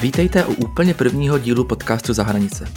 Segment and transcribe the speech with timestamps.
[0.00, 2.68] Vítejte u úplně prvního dílu podcastu Za hranice.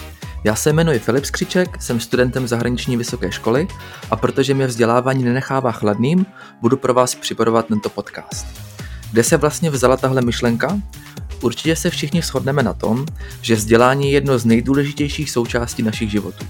[0.44, 3.68] Já se jmenuji Filip Skřiček, jsem studentem zahraniční vysoké školy
[4.12, 6.26] a protože mě vzdělávání nenechává chladným,
[6.62, 8.46] budu pro vás připravovat tento podcast.
[9.12, 10.80] Kde se vlastně vzala tahle myšlenka?
[11.42, 13.06] Určitě se všichni shodneme na tom,
[13.42, 16.46] že vzdělání je jedno z nejdůležitějších součástí našich životů.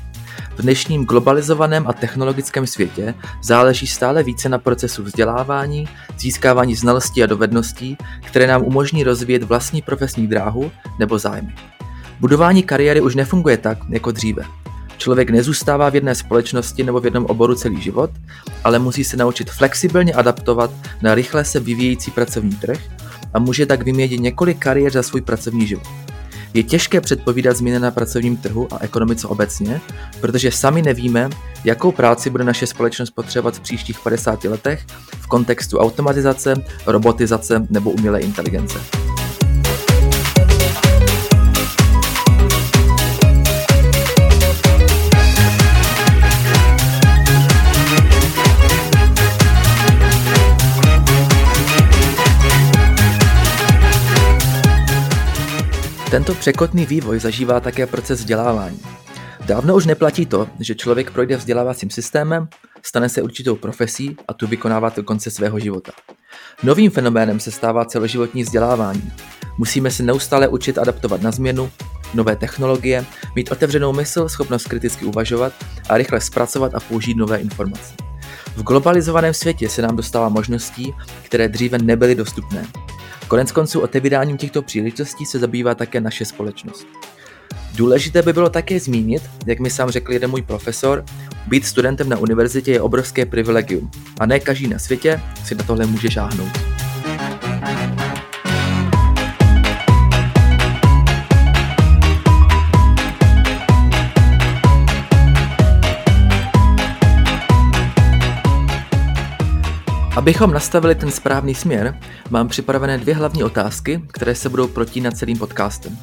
[0.57, 3.13] V dnešním globalizovaném a technologickém světě
[3.43, 5.87] záleží stále více na procesu vzdělávání,
[6.19, 11.55] získávání znalostí a dovedností, které nám umožní rozvíjet vlastní profesní dráhu nebo zájmy.
[12.19, 14.43] Budování kariéry už nefunguje tak, jako dříve.
[14.97, 18.11] Člověk nezůstává v jedné společnosti nebo v jednom oboru celý život,
[18.63, 22.79] ale musí se naučit flexibilně adaptovat na rychle se vyvíjející pracovní trh
[23.33, 26.02] a může tak vyměnit několik kariér za svůj pracovní život.
[26.53, 29.81] Je těžké předpovídat změny na pracovním trhu a ekonomice obecně,
[30.21, 31.29] protože sami nevíme,
[31.63, 34.85] jakou práci bude naše společnost potřebovat v příštích 50 letech
[35.21, 36.53] v kontextu automatizace,
[36.85, 38.79] robotizace nebo umělé inteligence.
[56.13, 58.79] Tento překotný vývoj zažívá také proces vzdělávání.
[59.45, 62.47] Dávno už neplatí to, že člověk projde vzdělávacím systémem,
[62.83, 65.91] stane se určitou profesí a tu vykonává do konce svého života.
[66.63, 69.11] Novým fenoménem se stává celoživotní vzdělávání.
[69.57, 71.71] Musíme se neustále učit adaptovat na změnu,
[72.13, 73.05] nové technologie,
[73.35, 75.53] mít otevřenou mysl, schopnost kriticky uvažovat
[75.89, 77.93] a rychle zpracovat a použít nové informace.
[78.55, 80.93] V globalizovaném světě se nám dostává možností,
[81.23, 82.65] které dříve nebyly dostupné.
[83.27, 86.87] Konec konců otevíráním těchto příležitostí se zabývá také naše společnost.
[87.75, 91.05] Důležité by bylo také zmínit, jak mi sám řekl jeden můj profesor,
[91.47, 95.85] být studentem na univerzitě je obrovské privilegium a ne každý na světě si na tohle
[95.85, 96.72] může žáhnout.
[110.23, 115.37] Abychom nastavili ten správný směr, mám připravené dvě hlavní otázky, které se budou protínat celým
[115.37, 115.97] podcastem.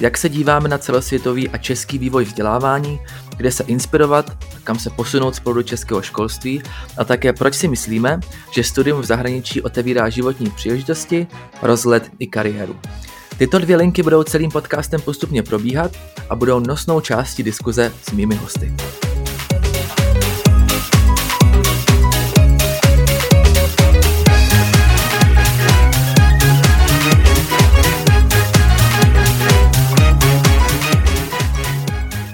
[0.00, 3.00] Jak se díváme na celosvětový a český vývoj vzdělávání,
[3.36, 6.62] kde se inspirovat, kam se posunout spolu do českého školství
[6.98, 8.20] a také proč si myslíme,
[8.50, 11.26] že studium v zahraničí otevírá životní příležitosti,
[11.62, 12.76] rozhled i kariéru.
[13.38, 15.90] Tyto dvě linky budou celým podcastem postupně probíhat
[16.30, 18.74] a budou nosnou částí diskuze s mými hosty.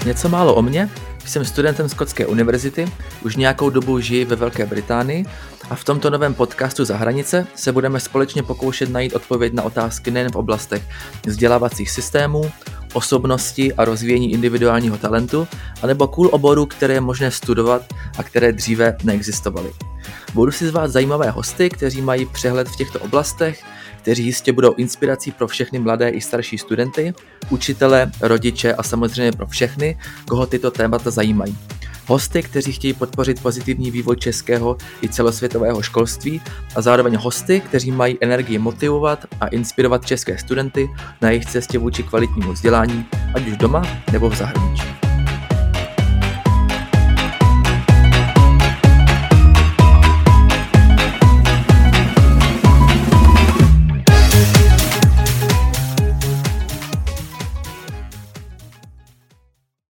[0.04, 0.90] Něco málo o mně.
[1.24, 2.88] Jsem studentem Skotské univerzity,
[3.22, 5.24] už nějakou dobu žiji ve Velké Británii
[5.70, 10.10] a v tomto novém podcastu Za hranice se budeme společně pokoušet najít odpověď na otázky
[10.10, 10.82] nejen v oblastech
[11.26, 12.52] vzdělávacích systémů,
[12.96, 15.48] osobnosti a rozvíjení individuálního talentu,
[15.82, 17.82] anebo cool oborů, které je možné studovat
[18.18, 19.70] a které dříve neexistovaly.
[20.34, 23.64] Budu si zvát zajímavé hosty, kteří mají přehled v těchto oblastech,
[24.02, 27.14] kteří jistě budou inspirací pro všechny mladé i starší studenty,
[27.50, 31.56] učitele, rodiče a samozřejmě pro všechny, koho tyto témata zajímají.
[32.06, 36.40] Hosty, kteří chtějí podpořit pozitivní vývoj českého i celosvětového školství
[36.76, 42.02] a zároveň hosty, kteří mají energii motivovat a inspirovat české studenty na jejich cestě vůči
[42.02, 43.82] kvalitnímu vzdělání, ať už doma
[44.12, 45.03] nebo v zahraničí.